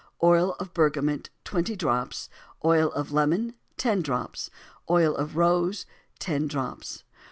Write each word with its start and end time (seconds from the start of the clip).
Oil 0.23 0.53
of 0.59 0.73
bergamot 0.73 1.29
20 1.43 1.75
drops. 1.75 2.27
Oil 2.65 2.91
of 2.93 3.11
lemon 3.11 3.53
10 3.77 4.01
drops. 4.01 4.49
Oil 4.89 5.15
of 5.15 5.37
rose 5.37 5.85
10 6.17 6.47
drops. 6.47 7.03